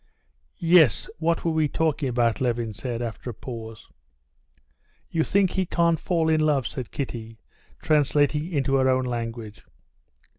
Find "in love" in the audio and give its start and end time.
6.27-6.65